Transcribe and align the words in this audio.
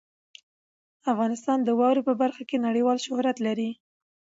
افغانستان 1.11 1.57
د 1.63 1.69
واوره 1.79 2.01
په 2.07 2.13
برخه 2.21 2.43
کې 2.49 2.63
نړیوال 2.67 2.97
شهرت 3.05 3.37
لري. 3.47 3.69